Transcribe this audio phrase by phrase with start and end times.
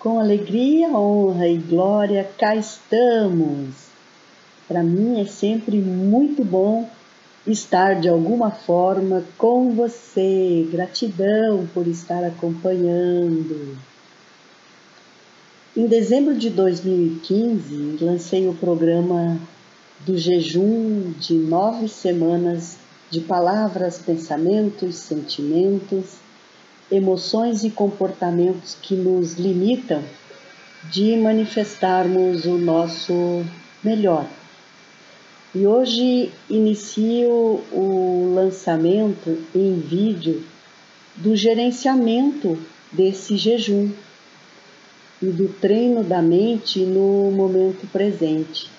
[0.00, 3.68] Com alegria, honra e glória, cá estamos.
[4.66, 6.88] Para mim é sempre muito bom
[7.46, 10.66] estar de alguma forma com você.
[10.72, 13.76] Gratidão por estar acompanhando.
[15.76, 19.38] Em dezembro de 2015, lancei o programa
[20.06, 22.78] do jejum de nove semanas
[23.10, 26.29] de palavras, pensamentos, sentimentos
[26.90, 30.02] emoções e comportamentos que nos limitam
[30.90, 33.44] de manifestarmos o nosso
[33.82, 34.26] melhor.
[35.54, 37.30] E hoje inicio
[37.72, 40.44] o lançamento em vídeo
[41.16, 42.58] do gerenciamento
[42.92, 43.90] desse jejum
[45.20, 48.70] e do treino da mente no momento presente.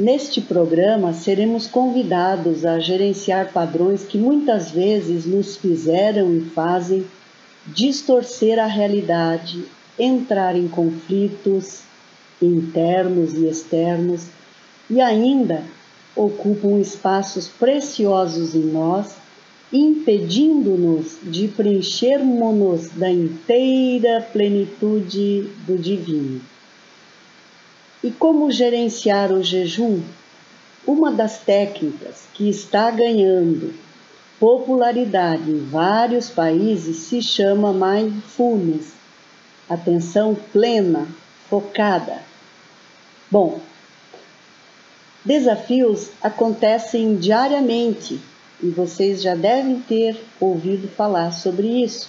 [0.00, 7.04] Neste programa, seremos convidados a gerenciar padrões que muitas vezes nos fizeram e fazem
[7.66, 9.62] distorcer a realidade,
[9.98, 11.80] entrar em conflitos
[12.40, 14.28] internos e externos
[14.88, 15.64] e ainda
[16.16, 19.16] ocupam espaços preciosos em nós,
[19.70, 26.40] impedindo-nos de preenchermos-nos da inteira plenitude do divino.
[28.02, 30.00] E como gerenciar o jejum?
[30.86, 33.74] Uma das técnicas que está ganhando
[34.38, 38.94] popularidade em vários países se chama mindfulness,
[39.68, 41.06] atenção plena,
[41.50, 42.22] focada.
[43.30, 43.60] Bom,
[45.22, 48.18] desafios acontecem diariamente
[48.62, 52.08] e vocês já devem ter ouvido falar sobre isso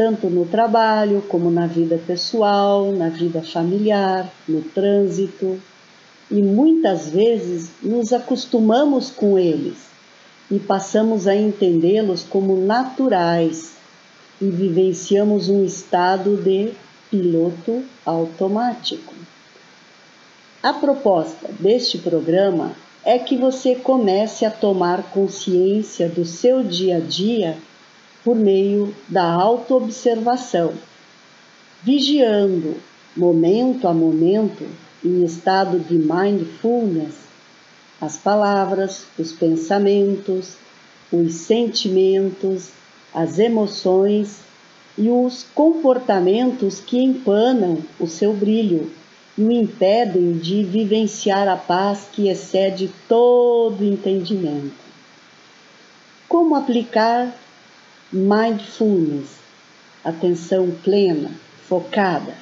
[0.00, 5.60] tanto no trabalho como na vida pessoal, na vida familiar, no trânsito.
[6.30, 9.90] E muitas vezes nos acostumamos com eles
[10.50, 13.74] e passamos a entendê-los como naturais
[14.40, 16.72] e vivenciamos um estado de
[17.10, 19.12] piloto automático.
[20.62, 22.72] A proposta deste programa
[23.04, 27.58] é que você comece a tomar consciência do seu dia a dia
[28.24, 30.74] por meio da autoobservação,
[31.82, 32.76] vigiando
[33.16, 34.66] momento a momento,
[35.04, 37.14] em estado de mindfulness,
[38.00, 40.56] as palavras, os pensamentos,
[41.12, 42.70] os sentimentos,
[43.12, 44.40] as emoções
[44.96, 48.90] e os comportamentos que empanam o seu brilho
[49.36, 54.74] e o impedem de vivenciar a paz que excede todo entendimento.
[56.28, 57.34] Como aplicar
[58.12, 59.28] mindfulness,
[60.04, 61.30] atenção plena,
[61.68, 62.34] focada.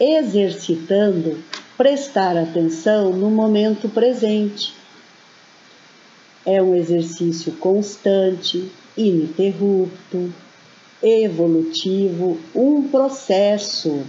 [0.00, 1.42] Exercitando
[1.76, 4.74] prestar atenção no momento presente.
[6.44, 10.32] É um exercício constante, ininterrupto,
[11.02, 14.04] evolutivo, um processo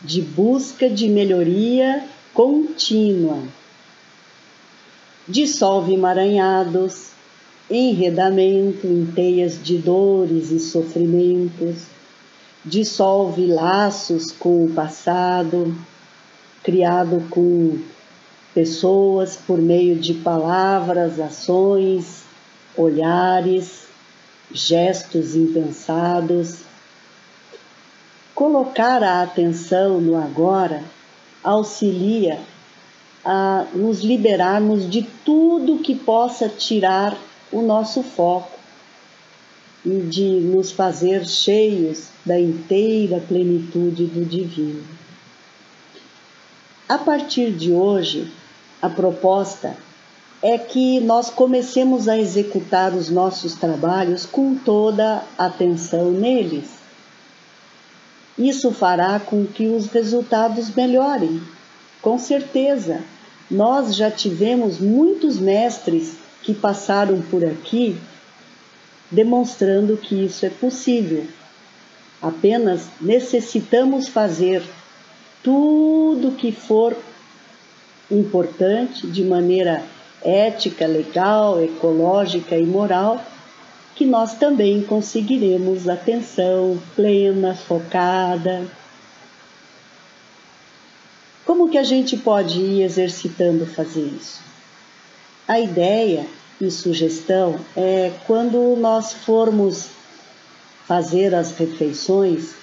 [0.00, 3.42] de busca de melhoria contínua.
[5.26, 7.10] Dissolve emaranhados,
[7.70, 11.84] enredamento em teias de dores e sofrimentos,
[12.64, 15.76] dissolve laços com o passado,
[16.62, 17.78] criado com
[18.54, 22.24] pessoas por meio de palavras, ações,
[22.76, 23.86] olhares,
[24.50, 26.62] gestos impensados.
[28.34, 30.82] Colocar a atenção no agora
[31.42, 32.40] auxilia
[33.24, 37.16] a nos liberarmos de tudo que possa tirar
[37.52, 38.58] o nosso foco
[39.84, 44.82] e de nos fazer cheios da inteira plenitude do divino.
[46.88, 48.32] A partir de hoje,
[48.80, 49.76] a proposta
[50.42, 56.78] é que nós comecemos a executar os nossos trabalhos com toda atenção neles.
[58.38, 61.42] Isso fará com que os resultados melhorem.
[62.00, 63.02] Com certeza,
[63.50, 66.16] nós já tivemos muitos mestres
[66.48, 67.94] que passaram por aqui
[69.10, 71.26] demonstrando que isso é possível.
[72.22, 74.62] Apenas necessitamos fazer
[75.42, 76.96] tudo que for
[78.10, 79.84] importante de maneira
[80.24, 83.22] ética, legal, ecológica e moral,
[83.94, 88.66] que nós também conseguiremos atenção plena, focada.
[91.44, 94.48] Como que a gente pode ir exercitando fazer isso?
[95.46, 96.26] A ideia
[96.60, 99.88] e sugestão é quando nós formos
[100.86, 102.54] fazer as refeições,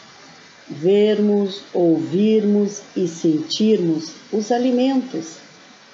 [0.67, 5.35] vermos, ouvirmos e sentirmos os alimentos.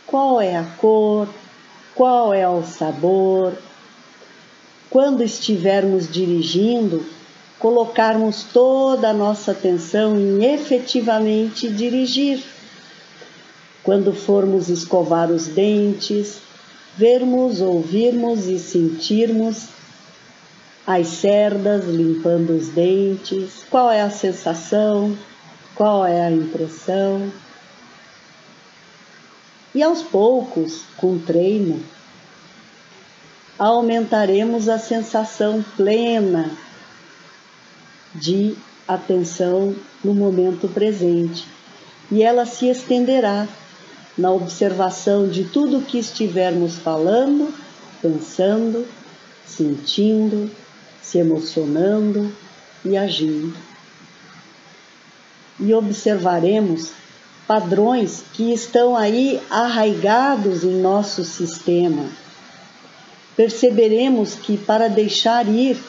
[0.08, 1.28] Qual é a cor,
[1.94, 3.54] qual é o sabor.
[4.90, 7.06] Quando estivermos dirigindo,
[7.60, 12.44] colocarmos toda a nossa atenção em efetivamente dirigir.
[13.84, 16.40] Quando formos escovar os dentes,
[16.98, 19.70] vermos, ouvirmos e sentirmos
[20.86, 25.18] as cerdas limpando os dentes, qual é a sensação,
[25.76, 27.32] qual é a impressão.
[29.74, 31.82] E aos poucos, com treino,
[33.58, 36.52] aumentaremos a sensação plena
[38.14, 38.56] de
[38.88, 41.48] atenção no momento presente.
[42.12, 43.48] E ela se estenderá
[44.18, 47.54] na observação de tudo o que estivermos falando,
[48.02, 48.88] pensando,
[49.46, 50.50] sentindo,
[51.02, 52.32] se emocionando
[52.84, 53.56] e agindo.
[55.60, 56.92] E observaremos
[57.48, 62.06] padrões que estão aí arraigados em nosso sistema
[63.36, 65.82] perceberemos que para deixar ir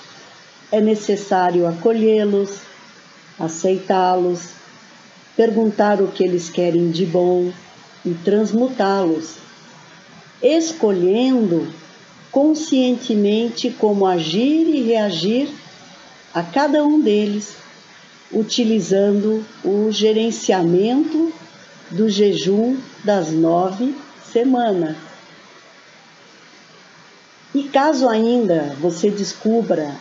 [0.71, 2.61] é necessário acolhê-los,
[3.39, 4.51] aceitá-los,
[5.37, 7.53] perguntar o que eles querem de bom
[8.05, 9.37] e transmutá-los,
[10.43, 11.73] escolhendo
[12.31, 15.49] conscientemente como agir e reagir
[16.35, 17.57] a cada um deles,
[18.33, 21.33] utilizando o gerenciamento
[21.91, 23.95] do jejum das nove
[24.33, 24.97] semanas.
[27.55, 29.95] E caso ainda você descubra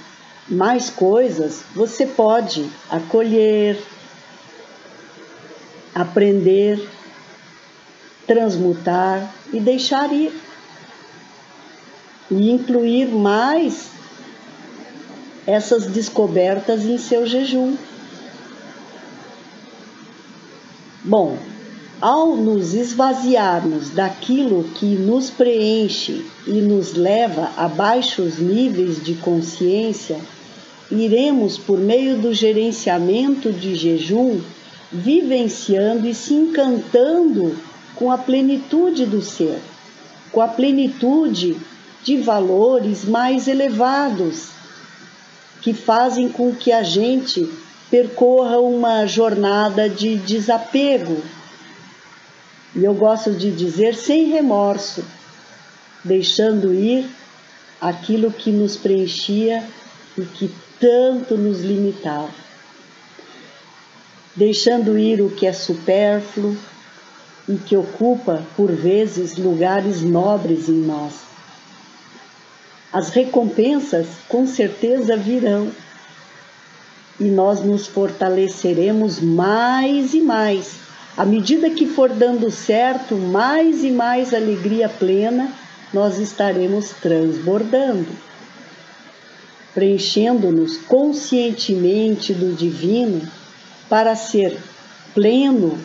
[0.48, 3.78] mais coisas, você pode acolher,
[5.94, 6.88] aprender,
[8.32, 10.32] transmutar e deixar ir.
[12.30, 13.90] E incluir mais
[15.46, 17.76] essas descobertas em seu jejum.
[21.04, 21.38] Bom,
[22.00, 30.18] ao nos esvaziarmos daquilo que nos preenche e nos leva a baixos níveis de consciência,
[30.90, 34.40] iremos, por meio do gerenciamento de jejum,
[34.90, 37.71] vivenciando e se encantando
[38.02, 39.62] com a plenitude do ser,
[40.32, 41.56] com a plenitude
[42.02, 44.48] de valores mais elevados,
[45.62, 47.48] que fazem com que a gente
[47.92, 51.22] percorra uma jornada de desapego
[52.76, 55.06] e eu gosto de dizer sem remorso,
[56.04, 57.08] deixando ir
[57.80, 59.64] aquilo que nos preenchia
[60.18, 62.34] e que tanto nos limitava.
[64.36, 66.58] Deixando ir o que é supérfluo
[67.48, 71.14] e que ocupa, por vezes, lugares nobres em nós.
[72.92, 75.72] As recompensas com certeza virão
[77.20, 80.82] e nós nos fortaleceremos mais e mais
[81.18, 85.52] à medida que for dando certo, mais e mais alegria plena
[85.94, 88.08] nós estaremos transbordando,
[89.74, 93.30] preenchendo-nos conscientemente do divino
[93.90, 94.58] para ser
[95.14, 95.78] pleno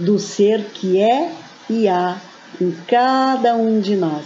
[0.00, 1.32] do ser que é
[1.68, 2.18] e há
[2.60, 4.24] em cada um de nós.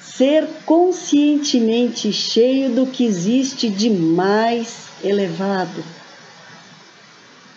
[0.00, 5.82] Ser conscientemente cheio do que existe de mais elevado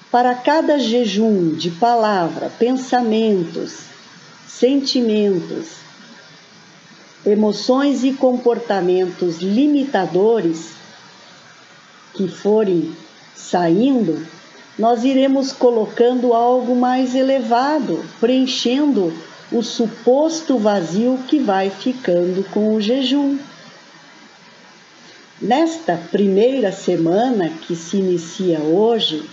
[0.09, 3.79] para cada jejum de palavra, pensamentos,
[4.47, 5.73] sentimentos,
[7.25, 10.69] emoções e comportamentos limitadores
[12.13, 12.95] que forem
[13.35, 14.25] saindo,
[14.77, 19.13] nós iremos colocando algo mais elevado, preenchendo
[19.51, 23.37] o suposto vazio que vai ficando com o jejum.
[25.41, 29.23] Nesta primeira semana que se inicia hoje,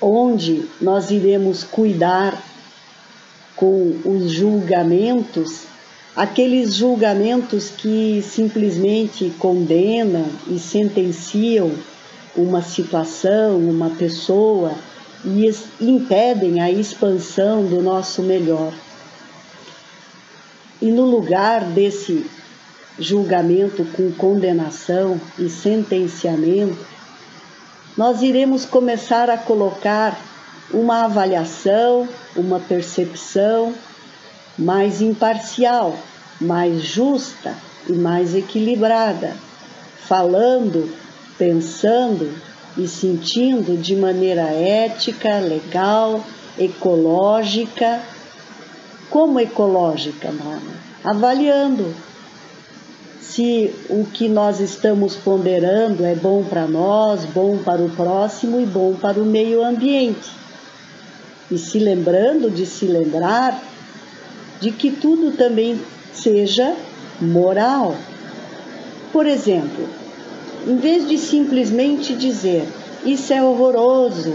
[0.00, 2.42] onde nós iremos cuidar
[3.54, 5.62] com os julgamentos,
[6.14, 11.72] aqueles julgamentos que simplesmente condenam e sentenciam
[12.36, 14.72] uma situação, uma pessoa
[15.24, 15.50] e
[15.80, 18.72] impedem a expansão do nosso melhor.
[20.80, 22.26] E no lugar desse
[22.98, 26.78] julgamento com condenação e sentenciamento,
[27.96, 30.18] nós iremos começar a colocar
[30.70, 33.72] uma avaliação, uma percepção
[34.58, 35.96] mais imparcial,
[36.40, 37.54] mais justa
[37.88, 39.34] e mais equilibrada,
[40.06, 40.92] falando,
[41.38, 42.32] pensando
[42.76, 46.22] e sentindo de maneira ética, legal,
[46.58, 48.00] ecológica.
[49.10, 50.74] Como ecológica, Mama?
[51.04, 51.94] Avaliando
[53.20, 58.64] se o que nós estamos ponderando é bom para nós, bom para o próximo e
[58.64, 60.30] bom para o meio ambiente.
[61.50, 63.62] E se lembrando de se lembrar
[64.60, 65.80] de que tudo também
[66.12, 66.74] seja
[67.20, 67.94] moral.
[69.12, 69.88] Por exemplo,
[70.66, 72.66] em vez de simplesmente dizer
[73.04, 74.34] isso é horroroso,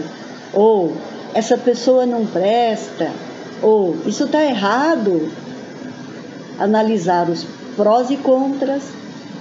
[0.53, 0.95] ou
[1.33, 3.11] essa pessoa não presta,
[3.61, 5.29] ou isso está errado,
[6.57, 7.45] analisar os
[7.75, 8.83] prós e contras,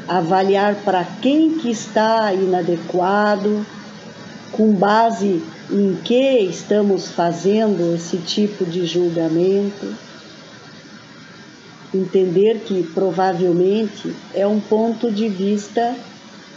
[0.08, 3.64] avaliar para quem que está inadequado,
[4.50, 9.94] com base em que estamos fazendo esse tipo de julgamento,
[11.94, 15.94] entender que provavelmente é um ponto de vista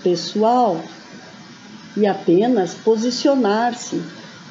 [0.04, 0.84] pessoal
[1.96, 4.02] e apenas posicionar-se,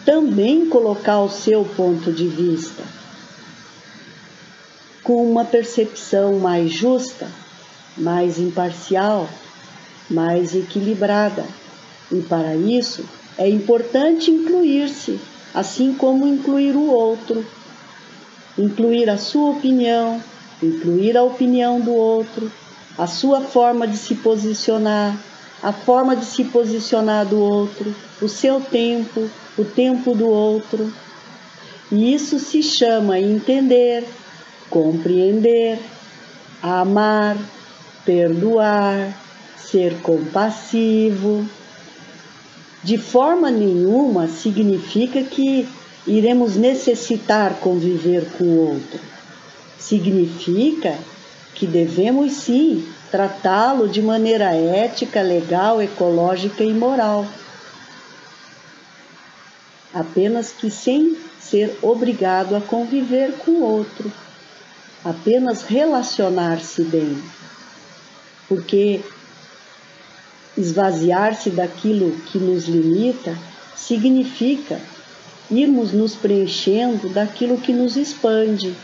[0.04, 2.82] também colocar o seu ponto de vista
[5.02, 7.28] com uma percepção mais justa,
[7.96, 9.28] mais imparcial,
[10.08, 11.44] mais equilibrada.
[12.10, 13.04] E para isso
[13.36, 15.18] é importante incluir-se,
[15.52, 17.44] assim como incluir o outro,
[18.56, 20.22] incluir a sua opinião,
[20.62, 22.52] incluir a opinião do outro,
[22.96, 25.18] a sua forma de se posicionar,
[25.62, 30.92] a forma de se posicionar do outro, o seu tempo, o tempo do outro.
[31.90, 34.04] E isso se chama entender,
[34.68, 35.78] compreender,
[36.60, 37.36] amar,
[38.04, 39.16] perdoar,
[39.56, 41.46] ser compassivo.
[42.82, 45.68] De forma nenhuma significa que
[46.06, 48.98] iremos necessitar conviver com o outro.
[49.78, 50.98] Significa
[51.54, 57.26] que devemos sim tratá-lo de maneira ética, legal, ecológica e moral.
[59.92, 64.10] Apenas que sem ser obrigado a conviver com outro
[65.04, 67.22] apenas relacionar-se bem,
[68.48, 69.02] porque
[70.56, 73.36] esvaziar-se daquilo que nos limita
[73.76, 74.80] significa
[75.50, 78.74] irmos nos preenchendo daquilo que nos expande,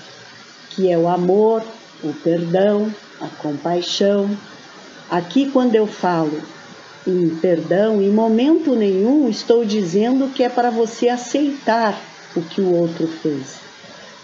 [0.71, 1.63] que é o amor,
[2.03, 4.31] o perdão, a compaixão.
[5.11, 6.43] Aqui, quando eu falo
[7.07, 11.99] em perdão, em momento nenhum estou dizendo que é para você aceitar
[12.37, 13.57] o que o outro fez.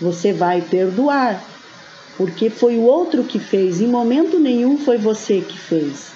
[0.00, 1.42] Você vai perdoar,
[2.16, 6.12] porque foi o outro que fez, em momento nenhum foi você que fez.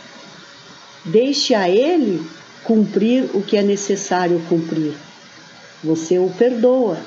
[1.04, 2.22] Deixe a ele
[2.64, 4.94] cumprir o que é necessário cumprir.
[5.82, 6.98] Você o perdoa.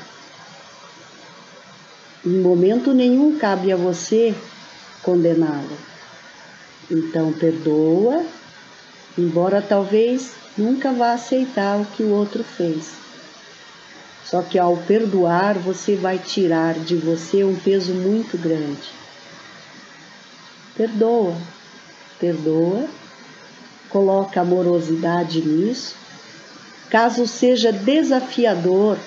[2.26, 4.34] Em momento nenhum cabe a você
[5.02, 5.78] condená-lo.
[6.90, 8.26] Então perdoa,
[9.18, 12.94] embora talvez nunca vá aceitar o que o outro fez.
[14.26, 18.90] Só que ao perdoar, você vai tirar de você um peso muito grande.
[20.76, 21.36] Perdoa,
[22.20, 22.88] perdoa,
[23.90, 25.96] coloca amorosidade nisso.
[26.90, 28.98] Caso seja desafiador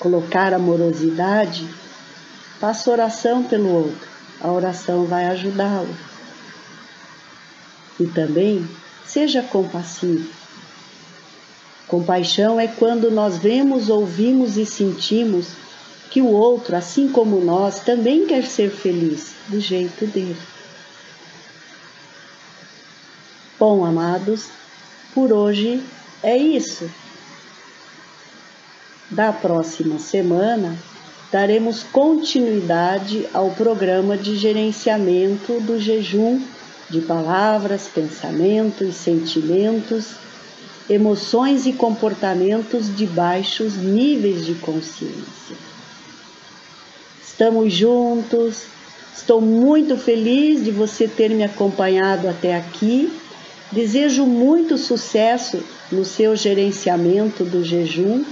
[0.00, 1.68] colocar amorosidade,
[2.58, 4.09] faça oração pelo outro.
[4.40, 5.94] A oração vai ajudá-lo.
[7.98, 8.66] E também
[9.06, 10.40] seja compassivo
[11.90, 15.48] Compaixão é quando nós vemos, ouvimos e sentimos
[16.08, 20.38] que o outro, assim como nós, também quer ser feliz do jeito dele.
[23.58, 24.50] Bom, amados,
[25.12, 25.82] por hoje
[26.22, 26.88] é isso.
[29.10, 30.78] Da próxima semana,
[31.30, 36.42] daremos continuidade ao programa de gerenciamento do jejum
[36.88, 40.20] de palavras, pensamentos sentimentos
[40.90, 45.56] emoções e comportamentos de baixos níveis de consciência.
[47.24, 48.64] Estamos juntos,
[49.16, 53.10] estou muito feliz de você ter me acompanhado até aqui.
[53.70, 58.24] Desejo muito sucesso no seu gerenciamento do jejum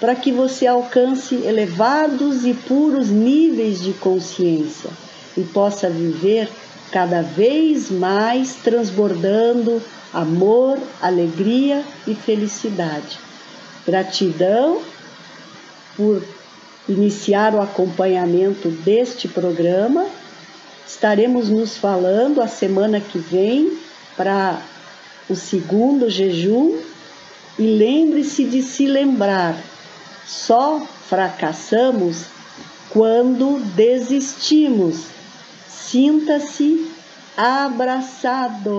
[0.00, 4.90] para que você alcance elevados e puros níveis de consciência
[5.36, 6.48] e possa viver
[6.90, 13.18] cada vez mais transbordando amor, alegria e felicidade.
[13.86, 14.80] Gratidão
[15.96, 16.22] por
[16.88, 20.06] iniciar o acompanhamento deste programa.
[20.86, 23.76] Estaremos nos falando a semana que vem
[24.16, 24.60] para
[25.28, 26.78] o segundo jejum
[27.58, 29.56] e lembre-se de se lembrar:
[30.26, 32.24] só fracassamos
[32.90, 35.06] quando desistimos.
[35.68, 36.90] Sinta-se
[37.36, 38.72] abraçado.